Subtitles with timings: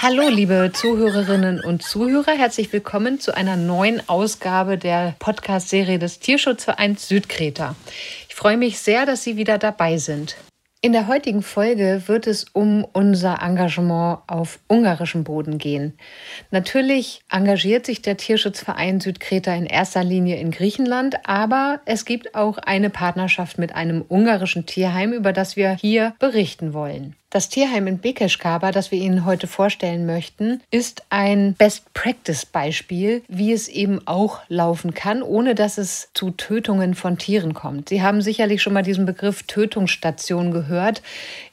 [0.00, 2.32] Hallo, liebe Zuhörerinnen und Zuhörer.
[2.32, 7.74] Herzlich willkommen zu einer neuen Ausgabe der Podcast-Serie des Tierschutzvereins Südkreta.
[8.28, 10.36] Ich freue mich sehr, dass Sie wieder dabei sind.
[10.80, 15.98] In der heutigen Folge wird es um unser Engagement auf ungarischem Boden gehen.
[16.52, 22.58] Natürlich engagiert sich der Tierschutzverein Südkreta in erster Linie in Griechenland, aber es gibt auch
[22.58, 27.17] eine Partnerschaft mit einem ungarischen Tierheim, über das wir hier berichten wollen.
[27.30, 33.68] Das Tierheim in Bekeschkaba, das wir Ihnen heute vorstellen möchten, ist ein Best-Practice-Beispiel, wie es
[33.68, 37.90] eben auch laufen kann, ohne dass es zu Tötungen von Tieren kommt.
[37.90, 41.02] Sie haben sicherlich schon mal diesen Begriff Tötungsstation gehört.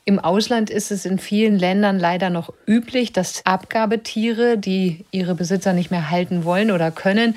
[0.05, 5.73] Im Ausland ist es in vielen Ländern leider noch üblich, dass Abgabetiere, die ihre Besitzer
[5.73, 7.36] nicht mehr halten wollen oder können,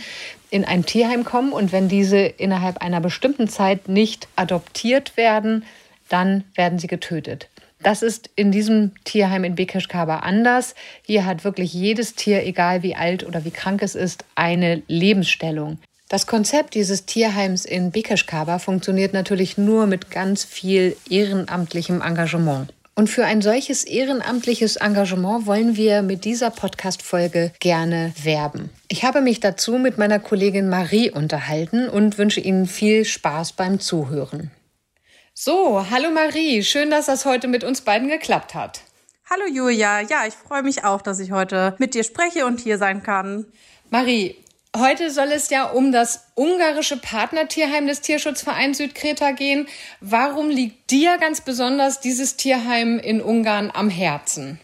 [0.50, 5.64] in ein Tierheim kommen und wenn diese innerhalb einer bestimmten Zeit nicht adoptiert werden,
[6.08, 7.48] dann werden sie getötet.
[7.82, 10.74] Das ist in diesem Tierheim in Bekeschkaba anders.
[11.02, 15.78] Hier hat wirklich jedes Tier, egal wie alt oder wie krank es ist, eine Lebensstellung.
[16.08, 22.72] Das Konzept dieses Tierheims in Bekeschkaba funktioniert natürlich nur mit ganz viel ehrenamtlichem Engagement.
[22.94, 28.70] Und für ein solches ehrenamtliches Engagement wollen wir mit dieser Podcast-Folge gerne werben.
[28.88, 33.78] Ich habe mich dazu mit meiner Kollegin Marie unterhalten und wünsche Ihnen viel Spaß beim
[33.78, 34.50] Zuhören.
[35.40, 38.80] So, hallo Marie, schön, dass das heute mit uns beiden geklappt hat.
[39.30, 42.76] Hallo Julia, ja, ich freue mich auch, dass ich heute mit dir spreche und hier
[42.76, 43.46] sein kann.
[43.88, 44.34] Marie,
[44.76, 49.68] heute soll es ja um das ungarische Partnertierheim des Tierschutzvereins Südkreta gehen.
[50.00, 54.58] Warum liegt dir ganz besonders dieses Tierheim in Ungarn am Herzen?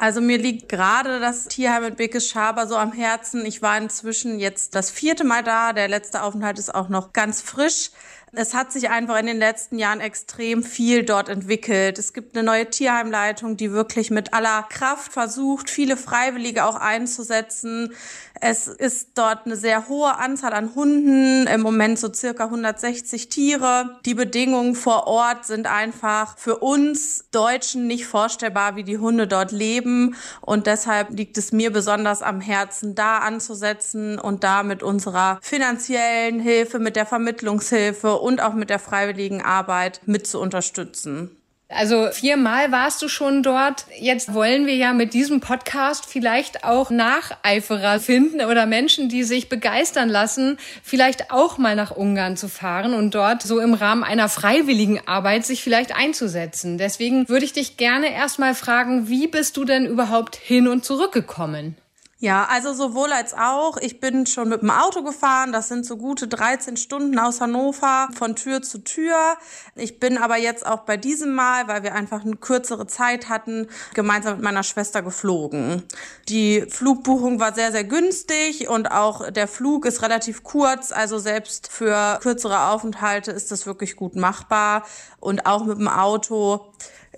[0.00, 3.44] Also mir liegt gerade das Tierheim in Bekes Schaber so am Herzen.
[3.44, 5.74] Ich war inzwischen jetzt das vierte Mal da.
[5.74, 7.90] Der letzte Aufenthalt ist auch noch ganz frisch.
[8.32, 11.98] Es hat sich einfach in den letzten Jahren extrem viel dort entwickelt.
[11.98, 17.92] Es gibt eine neue Tierheimleitung, die wirklich mit aller Kraft versucht, viele Freiwillige auch einzusetzen.
[18.40, 23.98] Es ist dort eine sehr hohe Anzahl an Hunden, im Moment so circa 160 Tiere.
[24.06, 29.50] Die Bedingungen vor Ort sind einfach für uns Deutschen nicht vorstellbar, wie die Hunde dort
[29.50, 30.14] leben.
[30.40, 36.38] Und deshalb liegt es mir besonders am Herzen, da anzusetzen und da mit unserer finanziellen
[36.38, 41.36] Hilfe, mit der Vermittlungshilfe und auch mit der freiwilligen Arbeit mit zu unterstützen.
[41.72, 43.84] Also viermal warst du schon dort.
[43.96, 49.48] Jetzt wollen wir ja mit diesem Podcast vielleicht auch Nacheiferer finden oder Menschen, die sich
[49.48, 54.28] begeistern lassen, vielleicht auch mal nach Ungarn zu fahren und dort so im Rahmen einer
[54.28, 56.76] freiwilligen Arbeit sich vielleicht einzusetzen.
[56.76, 61.76] Deswegen würde ich dich gerne erstmal fragen, wie bist du denn überhaupt hin und zurückgekommen?
[62.22, 63.78] Ja, also sowohl als auch.
[63.78, 65.52] Ich bin schon mit dem Auto gefahren.
[65.52, 69.16] Das sind so gute 13 Stunden aus Hannover von Tür zu Tür.
[69.74, 73.68] Ich bin aber jetzt auch bei diesem Mal, weil wir einfach eine kürzere Zeit hatten,
[73.94, 75.82] gemeinsam mit meiner Schwester geflogen.
[76.28, 80.92] Die Flugbuchung war sehr, sehr günstig und auch der Flug ist relativ kurz.
[80.92, 84.84] Also selbst für kürzere Aufenthalte ist das wirklich gut machbar.
[85.20, 86.70] Und auch mit dem Auto.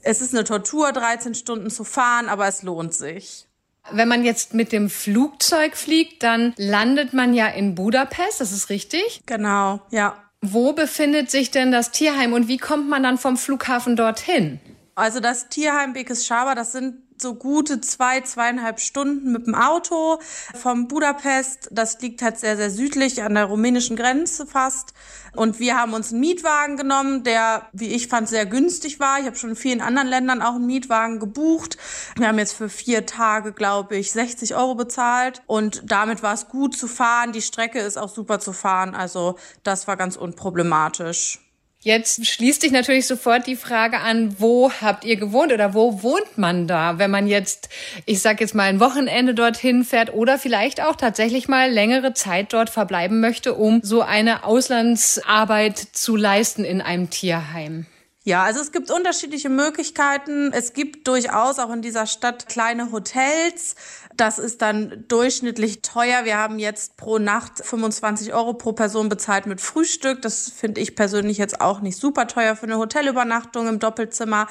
[0.02, 3.48] Es ist eine Tortur, 13 Stunden zu fahren, aber es lohnt sich.
[3.90, 8.70] Wenn man jetzt mit dem Flugzeug fliegt, dann landet man ja in Budapest, das ist
[8.70, 9.22] richtig?
[9.26, 10.16] Genau, ja.
[10.40, 14.60] Wo befindet sich denn das Tierheim und wie kommt man dann vom Flughafen dorthin?
[14.94, 20.18] Also das Tierheim Bekes Schaber, das sind so gute zwei, zweieinhalb Stunden mit dem Auto
[20.54, 21.68] vom Budapest.
[21.70, 24.92] Das liegt halt sehr, sehr südlich an der rumänischen Grenze fast.
[25.34, 29.18] Und wir haben uns einen Mietwagen genommen, der, wie ich fand, sehr günstig war.
[29.18, 31.78] Ich habe schon in vielen anderen Ländern auch einen Mietwagen gebucht.
[32.16, 35.40] Wir haben jetzt für vier Tage, glaube ich, 60 Euro bezahlt.
[35.46, 37.32] Und damit war es gut zu fahren.
[37.32, 38.94] Die Strecke ist auch super zu fahren.
[38.94, 41.40] Also das war ganz unproblematisch.
[41.84, 46.38] Jetzt schließt sich natürlich sofort die Frage an, wo habt ihr gewohnt oder wo wohnt
[46.38, 47.68] man da, wenn man jetzt,
[48.06, 52.52] ich sag jetzt mal, ein Wochenende dorthin fährt oder vielleicht auch tatsächlich mal längere Zeit
[52.52, 57.86] dort verbleiben möchte, um so eine Auslandsarbeit zu leisten in einem Tierheim?
[58.24, 60.52] Ja, also es gibt unterschiedliche Möglichkeiten.
[60.52, 63.74] Es gibt durchaus auch in dieser Stadt kleine Hotels.
[64.16, 66.24] Das ist dann durchschnittlich teuer.
[66.24, 70.20] Wir haben jetzt pro Nacht 25 Euro pro Person bezahlt mit Frühstück.
[70.22, 74.46] Das finde ich persönlich jetzt auch nicht super teuer für eine Hotelübernachtung im Doppelzimmer.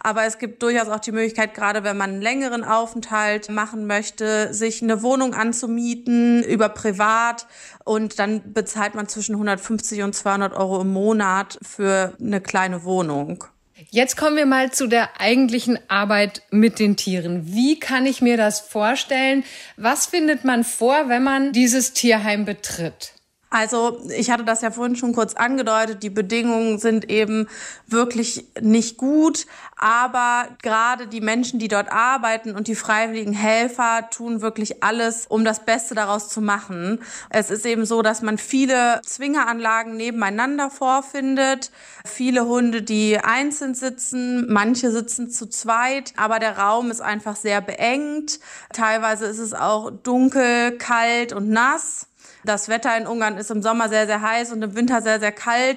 [0.00, 4.52] Aber es gibt durchaus auch die Möglichkeit, gerade wenn man einen längeren Aufenthalt machen möchte,
[4.52, 7.46] sich eine Wohnung anzumieten über privat.
[7.84, 13.44] Und dann bezahlt man zwischen 150 und 200 Euro im Monat für eine kleine Wohnung.
[13.90, 17.52] Jetzt kommen wir mal zu der eigentlichen Arbeit mit den Tieren.
[17.52, 19.44] Wie kann ich mir das vorstellen?
[19.76, 23.12] Was findet man vor, wenn man dieses Tierheim betritt?
[23.56, 27.48] Also ich hatte das ja vorhin schon kurz angedeutet, die Bedingungen sind eben
[27.86, 29.46] wirklich nicht gut,
[29.78, 35.42] aber gerade die Menschen, die dort arbeiten und die freiwilligen Helfer tun wirklich alles, um
[35.42, 37.00] das Beste daraus zu machen.
[37.30, 41.70] Es ist eben so, dass man viele Zwingeranlagen nebeneinander vorfindet,
[42.04, 47.62] viele Hunde, die einzeln sitzen, manche sitzen zu zweit, aber der Raum ist einfach sehr
[47.62, 48.38] beengt.
[48.74, 52.06] Teilweise ist es auch dunkel, kalt und nass.
[52.46, 55.32] Das Wetter in Ungarn ist im Sommer sehr, sehr heiß und im Winter sehr, sehr
[55.32, 55.76] kalt.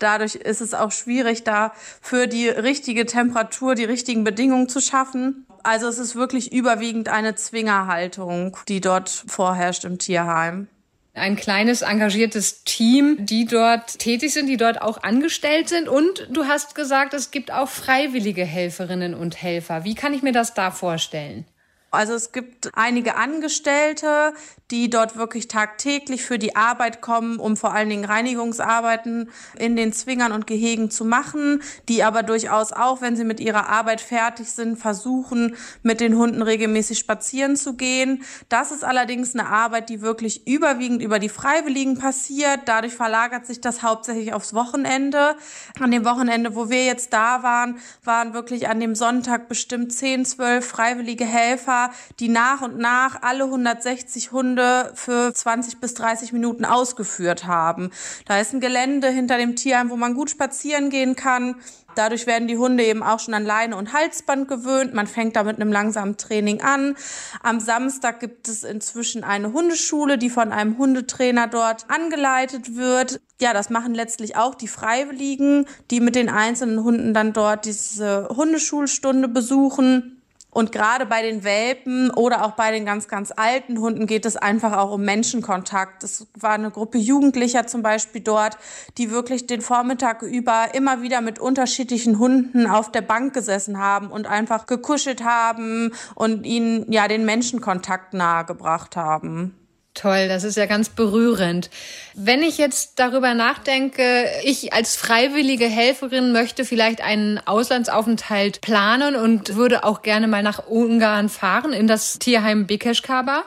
[0.00, 5.46] Dadurch ist es auch schwierig, da für die richtige Temperatur die richtigen Bedingungen zu schaffen.
[5.62, 10.66] Also es ist wirklich überwiegend eine Zwingerhaltung, die dort vorherrscht im Tierheim
[11.14, 15.88] ein kleines engagiertes Team, die dort tätig sind, die dort auch angestellt sind.
[15.88, 19.84] Und du hast gesagt, es gibt auch freiwillige Helferinnen und Helfer.
[19.84, 21.44] Wie kann ich mir das da vorstellen?
[21.92, 24.32] Also es gibt einige Angestellte,
[24.70, 29.28] die dort wirklich tagtäglich für die Arbeit kommen, um vor allen Dingen Reinigungsarbeiten
[29.58, 33.68] in den Zwingern und Gehegen zu machen, die aber durchaus auch, wenn sie mit ihrer
[33.68, 38.22] Arbeit fertig sind, versuchen, mit den Hunden regelmäßig spazieren zu gehen.
[38.48, 42.60] Das ist allerdings eine Arbeit, die wirklich überwiegend über die Freiwilligen passiert.
[42.64, 45.36] Dadurch verlagert sich das hauptsächlich aufs Wochenende.
[45.78, 50.24] An dem Wochenende, wo wir jetzt da waren, waren wirklich an dem Sonntag bestimmt 10,
[50.24, 51.81] 12 freiwillige Helfer,
[52.20, 57.90] die nach und nach alle 160 Hunde für 20 bis 30 Minuten ausgeführt haben.
[58.26, 61.56] Da ist ein Gelände hinter dem Tierheim, wo man gut spazieren gehen kann.
[61.94, 64.94] Dadurch werden die Hunde eben auch schon an Leine und Halsband gewöhnt.
[64.94, 66.96] Man fängt da mit einem langsamen Training an.
[67.42, 73.20] Am Samstag gibt es inzwischen eine Hundeschule, die von einem Hundetrainer dort angeleitet wird.
[73.40, 78.28] Ja, das machen letztlich auch die Freiwilligen, die mit den einzelnen Hunden dann dort diese
[78.28, 80.21] Hundeschulstunde besuchen.
[80.54, 84.36] Und gerade bei den Welpen oder auch bei den ganz, ganz alten Hunden geht es
[84.36, 86.04] einfach auch um Menschenkontakt.
[86.04, 88.58] Es war eine Gruppe Jugendlicher zum Beispiel dort,
[88.98, 94.10] die wirklich den Vormittag über immer wieder mit unterschiedlichen Hunden auf der Bank gesessen haben
[94.10, 99.56] und einfach gekuschelt haben und ihnen ja den Menschenkontakt nahegebracht haben.
[99.94, 101.68] Toll, das ist ja ganz berührend.
[102.14, 109.54] Wenn ich jetzt darüber nachdenke, ich als freiwillige Helferin möchte vielleicht einen Auslandsaufenthalt planen und
[109.54, 113.44] würde auch gerne mal nach Ungarn fahren, in das Tierheim Bekeskaba.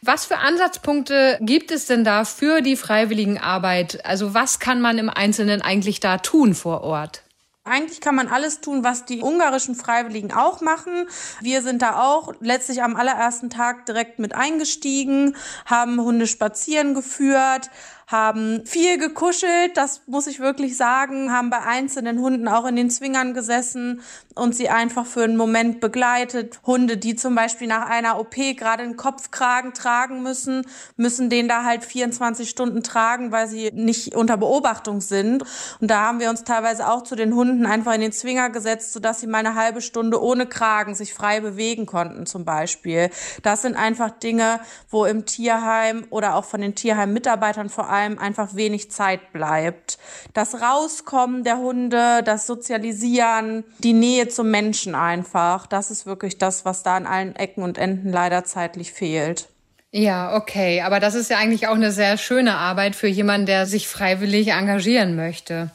[0.00, 4.06] Was für Ansatzpunkte gibt es denn da für die freiwilligen Arbeit?
[4.06, 7.22] Also was kann man im Einzelnen eigentlich da tun vor Ort?
[7.64, 11.08] Eigentlich kann man alles tun, was die ungarischen Freiwilligen auch machen.
[11.40, 17.70] Wir sind da auch letztlich am allerersten Tag direkt mit eingestiegen, haben Hunde spazieren geführt,
[18.06, 22.90] haben viel gekuschelt, das muss ich wirklich sagen, haben bei einzelnen Hunden auch in den
[22.90, 24.02] Zwingern gesessen
[24.34, 26.60] und sie einfach für einen Moment begleitet.
[26.64, 30.66] Hunde, die zum Beispiel nach einer OP gerade einen Kopfkragen tragen müssen,
[30.96, 35.44] müssen den da halt 24 Stunden tragen, weil sie nicht unter Beobachtung sind.
[35.80, 38.92] Und da haben wir uns teilweise auch zu den Hunden einfach in den Zwinger gesetzt,
[38.92, 43.10] sodass sie mal eine halbe Stunde ohne Kragen sich frei bewegen konnten zum Beispiel.
[43.42, 48.54] Das sind einfach Dinge, wo im Tierheim oder auch von den Tierheim-Mitarbeitern vor allem einfach
[48.56, 49.98] wenig Zeit bleibt.
[50.34, 56.64] Das Rauskommen der Hunde, das Sozialisieren, die Nähe zum Menschen einfach, das ist wirklich das,
[56.64, 59.48] was da an allen Ecken und Enden leider zeitlich fehlt.
[59.92, 60.80] Ja, okay.
[60.80, 64.48] Aber das ist ja eigentlich auch eine sehr schöne Arbeit für jemanden, der sich freiwillig
[64.48, 65.70] engagieren möchte.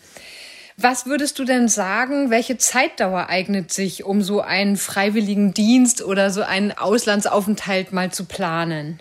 [0.75, 6.29] Was würdest du denn sagen, welche Zeitdauer eignet sich, um so einen freiwilligen Dienst oder
[6.29, 8.99] so einen Auslandsaufenthalt mal zu planen?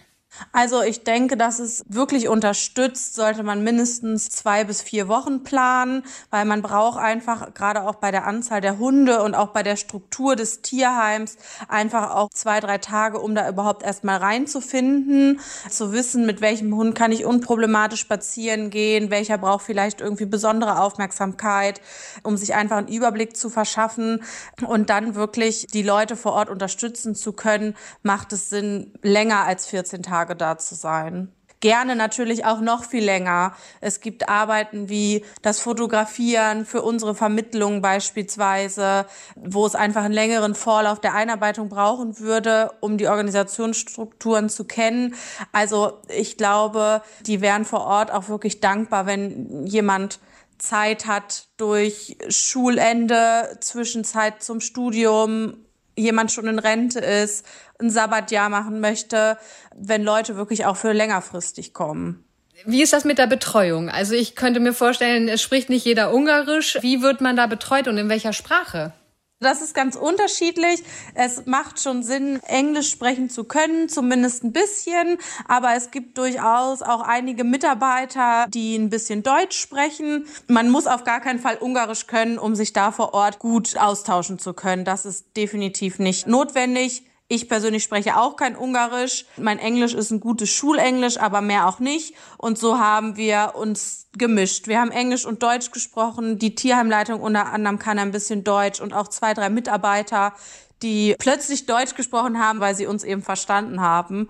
[0.52, 6.02] Also ich denke, dass es wirklich unterstützt, sollte man mindestens zwei bis vier Wochen planen,
[6.30, 9.76] weil man braucht einfach gerade auch bei der Anzahl der Hunde und auch bei der
[9.76, 11.36] Struktur des Tierheims
[11.68, 15.40] einfach auch zwei, drei Tage, um da überhaupt erstmal reinzufinden,
[15.70, 20.80] zu wissen, mit welchem Hund kann ich unproblematisch spazieren gehen, welcher braucht vielleicht irgendwie besondere
[20.80, 21.80] Aufmerksamkeit,
[22.22, 24.22] um sich einfach einen Überblick zu verschaffen
[24.66, 29.66] und dann wirklich die Leute vor Ort unterstützen zu können, macht es Sinn, länger als
[29.66, 31.32] 14 Tage Tage da zu sein.
[31.60, 33.54] Gerne natürlich auch noch viel länger.
[33.80, 39.06] Es gibt Arbeiten wie das Fotografieren für unsere Vermittlung beispielsweise,
[39.36, 45.14] wo es einfach einen längeren Vorlauf der Einarbeitung brauchen würde, um die Organisationsstrukturen zu kennen.
[45.50, 50.20] Also ich glaube, die wären vor Ort auch wirklich dankbar, wenn jemand
[50.58, 55.65] Zeit hat durch Schulende, Zwischenzeit zum Studium
[55.96, 57.44] jemand schon in Rente ist,
[57.80, 59.38] ein Sabbatjahr machen möchte,
[59.74, 62.24] wenn Leute wirklich auch für längerfristig kommen.
[62.64, 63.90] Wie ist das mit der Betreuung?
[63.90, 66.78] Also ich könnte mir vorstellen, es spricht nicht jeder Ungarisch.
[66.80, 68.92] Wie wird man da betreut und in welcher Sprache?
[69.38, 70.82] Das ist ganz unterschiedlich.
[71.14, 75.18] Es macht schon Sinn, Englisch sprechen zu können, zumindest ein bisschen.
[75.46, 80.26] Aber es gibt durchaus auch einige Mitarbeiter, die ein bisschen Deutsch sprechen.
[80.48, 84.38] Man muss auf gar keinen Fall Ungarisch können, um sich da vor Ort gut austauschen
[84.38, 84.86] zu können.
[84.86, 87.05] Das ist definitiv nicht notwendig.
[87.28, 89.26] Ich persönlich spreche auch kein Ungarisch.
[89.36, 92.14] Mein Englisch ist ein gutes Schulenglisch, aber mehr auch nicht.
[92.38, 94.68] Und so haben wir uns gemischt.
[94.68, 96.38] Wir haben Englisch und Deutsch gesprochen.
[96.38, 100.34] Die Tierheimleitung unter anderem kann ein bisschen Deutsch und auch zwei, drei Mitarbeiter,
[100.82, 104.28] die plötzlich Deutsch gesprochen haben, weil sie uns eben verstanden haben.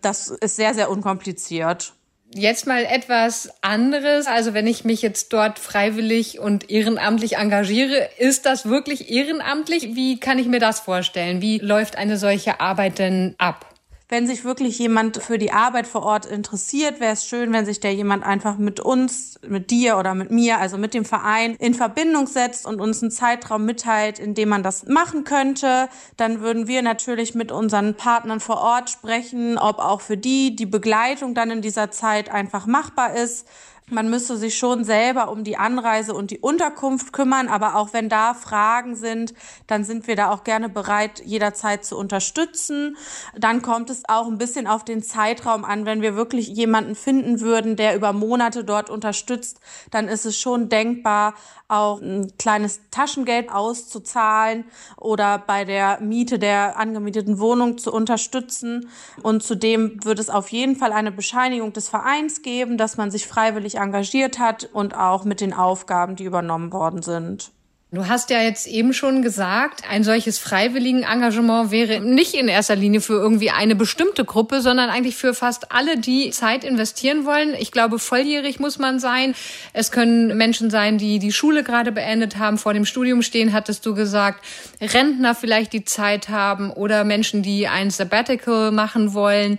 [0.00, 1.92] Das ist sehr, sehr unkompliziert.
[2.34, 4.26] Jetzt mal etwas anderes.
[4.26, 9.94] Also wenn ich mich jetzt dort freiwillig und ehrenamtlich engagiere, ist das wirklich ehrenamtlich?
[9.94, 11.40] Wie kann ich mir das vorstellen?
[11.40, 13.67] Wie läuft eine solche Arbeit denn ab?
[14.10, 17.78] Wenn sich wirklich jemand für die Arbeit vor Ort interessiert, wäre es schön, wenn sich
[17.78, 21.74] der jemand einfach mit uns, mit dir oder mit mir, also mit dem Verein in
[21.74, 25.90] Verbindung setzt und uns einen Zeitraum mitteilt, in dem man das machen könnte.
[26.16, 30.66] Dann würden wir natürlich mit unseren Partnern vor Ort sprechen, ob auch für die die
[30.66, 33.46] Begleitung dann in dieser Zeit einfach machbar ist.
[33.90, 38.08] Man müsste sich schon selber um die Anreise und die Unterkunft kümmern, aber auch wenn
[38.08, 39.32] da Fragen sind,
[39.66, 42.96] dann sind wir da auch gerne bereit, jederzeit zu unterstützen.
[43.36, 45.86] Dann kommt es auch ein bisschen auf den Zeitraum an.
[45.86, 49.58] Wenn wir wirklich jemanden finden würden, der über Monate dort unterstützt,
[49.90, 51.34] dann ist es schon denkbar,
[51.68, 54.64] auch ein kleines Taschengeld auszuzahlen
[54.96, 58.88] oder bei der Miete der angemieteten Wohnung zu unterstützen.
[59.22, 63.26] Und zudem wird es auf jeden Fall eine Bescheinigung des Vereins geben, dass man sich
[63.26, 67.52] freiwillig engagiert hat und auch mit den Aufgaben, die übernommen worden sind.
[67.90, 72.76] Du hast ja jetzt eben schon gesagt, ein solches freiwilligen Engagement wäre nicht in erster
[72.76, 77.54] Linie für irgendwie eine bestimmte Gruppe, sondern eigentlich für fast alle, die Zeit investieren wollen.
[77.58, 79.34] Ich glaube, volljährig muss man sein.
[79.72, 83.86] Es können Menschen sein, die die Schule gerade beendet haben, vor dem Studium stehen, hattest
[83.86, 84.44] du gesagt.
[84.82, 89.56] Rentner vielleicht die Zeit haben oder Menschen, die ein Sabbatical machen wollen.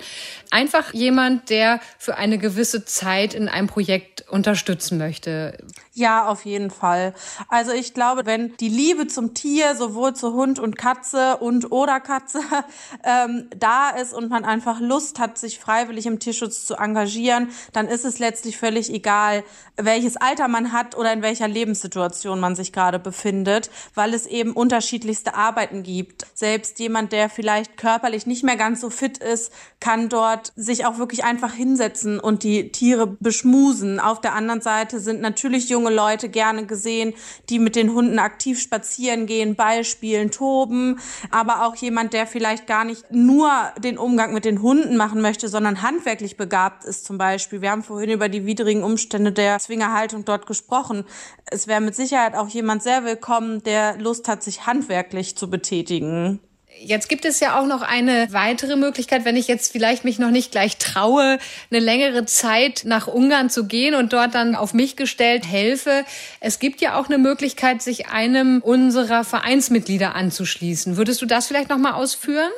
[0.52, 5.58] Einfach jemand, der für eine gewisse Zeit in einem Projekt unterstützen möchte.
[5.94, 7.14] Ja, auf jeden Fall.
[7.50, 12.00] Also ich glaube, wenn die Liebe zum Tier, sowohl zu Hund und Katze und oder
[12.00, 12.40] Katze,
[13.04, 17.88] ähm, da ist und man einfach Lust hat, sich freiwillig im Tierschutz zu engagieren, dann
[17.88, 19.44] ist es letztlich völlig egal,
[19.78, 24.54] welches Alter man hat oder in welcher Lebenssituation man sich gerade befindet, weil es eben
[24.54, 26.28] unterschiedlichste Arbeiten gibt.
[26.34, 30.98] Selbst jemand, der vielleicht körperlich nicht mehr ganz so fit ist, kann dort sich auch
[30.98, 34.00] wirklich einfach hinsetzen und die Tiere beschmusen.
[34.00, 37.14] Auf der anderen Seite sind natürlich junge Leute gerne gesehen,
[37.50, 41.00] die mit den Hunden aktiv spazieren gehen, Ball spielen, toben,
[41.30, 45.48] aber auch jemand, der vielleicht gar nicht nur den Umgang mit den Hunden machen möchte,
[45.48, 47.62] sondern handwerklich begabt ist zum Beispiel.
[47.62, 51.06] Wir haben vorhin über die widrigen Umstände der Zwingerhaltung dort gesprochen.
[51.46, 56.40] Es wäre mit Sicherheit auch jemand sehr willkommen, der Lust hat, sich handwerklich zu betätigen.
[56.82, 60.32] Jetzt gibt es ja auch noch eine weitere Möglichkeit, wenn ich jetzt vielleicht mich noch
[60.32, 61.38] nicht gleich traue,
[61.70, 66.06] eine längere Zeit nach Ungarn zu gehen und dort dann auf mich gestellt helfe.
[66.40, 70.96] Es gibt ja auch eine Möglichkeit, sich einem unserer Vereinsmitglieder anzuschließen.
[70.96, 72.52] Würdest du das vielleicht noch mal ausführen?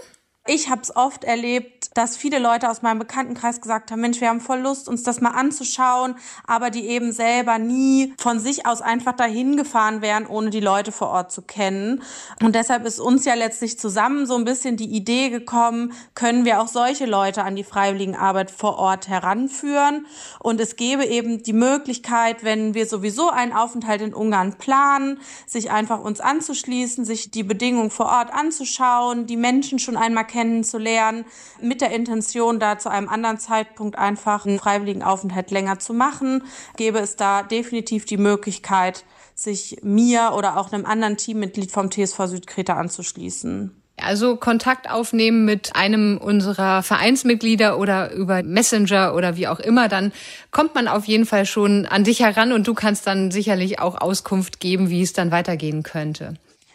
[0.48, 4.30] Ich habe es oft erlebt, dass viele Leute aus meinem Bekanntenkreis gesagt haben, Mensch, wir
[4.30, 6.16] haben voll Lust, uns das mal anzuschauen,
[6.48, 10.92] aber die eben selber nie von sich aus einfach dahin gefahren wären, ohne die Leute
[10.92, 12.02] vor Ort zu kennen.
[12.42, 16.60] Und deshalb ist uns ja letztlich zusammen so ein bisschen die Idee gekommen, können wir
[16.60, 20.08] auch solche Leute an die Freiwilligenarbeit vor Ort heranführen.
[20.40, 25.70] Und es gäbe eben die Möglichkeit, wenn wir sowieso einen Aufenthalt in Ungarn planen, sich
[25.70, 31.26] einfach uns anzuschließen, sich die Bedingungen vor Ort anzuschauen, die Menschen schon einmal kennenzulernen,
[31.62, 36.44] mit der Intention, da zu einem anderen Zeitpunkt einfach einen freiwilligen Aufenthalt länger zu machen,
[36.78, 39.04] gäbe es da definitiv die Möglichkeit,
[39.36, 43.76] sich mir oder auch einem anderen Teammitglied vom TSV Südkreta anzuschließen.
[43.98, 50.12] Also Kontakt aufnehmen mit einem unserer Vereinsmitglieder oder über Messenger oder wie auch immer, dann
[50.50, 54.00] kommt man auf jeden Fall schon an dich heran und du kannst dann sicherlich auch
[54.00, 56.34] Auskunft geben, wie es dann weitergehen könnte.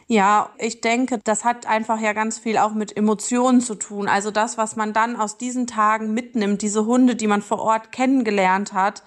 [0.08, 4.06] Ja, ich denke, das hat einfach ja ganz viel auch mit Emotionen zu tun.
[4.08, 7.90] Also das, was man dann aus diesen Tagen mitnimmt, diese Hunde, die man vor Ort
[7.90, 9.02] kennengelernt hat,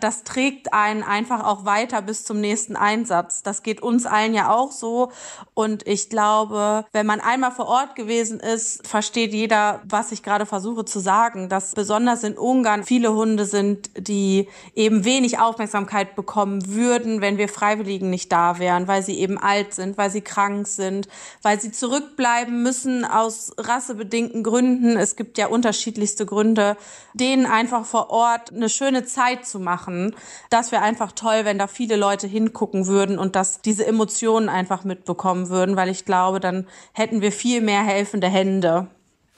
[0.00, 3.44] das trägt einen einfach auch weiter bis zum nächsten Einsatz.
[3.44, 5.12] Das geht uns allen ja auch so.
[5.54, 10.46] Und ich glaube, wenn man einmal vor Ort gewesen ist, versteht jeder, was ich gerade
[10.46, 16.74] versuche zu sagen, dass besonders in Ungarn viele Hunde sind, die eben wenig Aufmerksamkeit bekommen
[16.74, 20.39] würden, wenn wir Freiwilligen nicht da wären, weil sie eben alt sind, weil sie krank
[20.40, 21.08] krank sind,
[21.42, 24.96] weil sie zurückbleiben müssen aus rassebedingten Gründen.
[24.96, 26.76] Es gibt ja unterschiedlichste Gründe,
[27.12, 30.14] denen einfach vor Ort eine schöne Zeit zu machen.
[30.48, 34.84] Das wäre einfach toll, wenn da viele Leute hingucken würden und dass diese Emotionen einfach
[34.84, 38.88] mitbekommen würden, weil ich glaube, dann hätten wir viel mehr helfende Hände.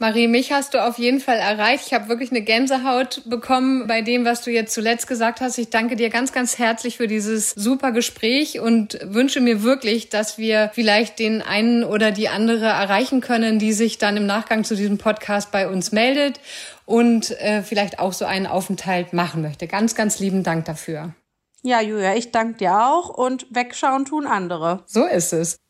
[0.03, 1.87] Marie, mich hast du auf jeden Fall erreicht.
[1.87, 5.59] Ich habe wirklich eine Gänsehaut bekommen bei dem, was du jetzt zuletzt gesagt hast.
[5.59, 10.39] Ich danke dir ganz, ganz herzlich für dieses super Gespräch und wünsche mir wirklich, dass
[10.39, 14.75] wir vielleicht den einen oder die andere erreichen können, die sich dann im Nachgang zu
[14.75, 16.41] diesem Podcast bei uns meldet
[16.85, 19.69] und äh, vielleicht auch so einen Aufenthalt machen möchte.
[19.69, 21.15] Ganz, ganz lieben Dank dafür.
[21.63, 24.83] Ja, Julia, ich danke dir auch und wegschauen tun andere.
[24.87, 25.62] So ist es.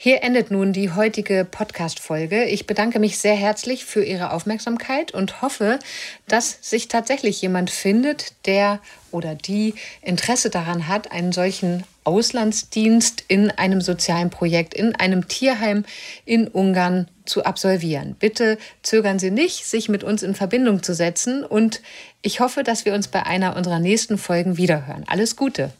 [0.00, 2.44] Hier endet nun die heutige Podcast-Folge.
[2.44, 5.80] Ich bedanke mich sehr herzlich für Ihre Aufmerksamkeit und hoffe,
[6.28, 13.50] dass sich tatsächlich jemand findet, der oder die Interesse daran hat, einen solchen Auslandsdienst in
[13.50, 15.84] einem sozialen Projekt, in einem Tierheim
[16.24, 18.14] in Ungarn zu absolvieren.
[18.18, 21.82] Bitte zögern Sie nicht, sich mit uns in Verbindung zu setzen und
[22.22, 25.04] ich hoffe, dass wir uns bei einer unserer nächsten Folgen wiederhören.
[25.08, 25.72] Alles Gute!